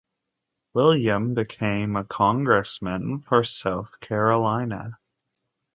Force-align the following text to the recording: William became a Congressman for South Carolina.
William 0.73 1.35
became 1.35 1.95
a 1.95 2.03
Congressman 2.03 3.19
for 3.19 3.43
South 3.43 3.99
Carolina. 3.99 4.97